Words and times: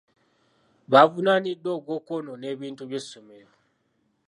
Baavunaaniddwa 0.91 1.69
ogw'okwonoona 1.77 2.45
ebintu 2.53 2.83
by'essomero. 2.89 3.51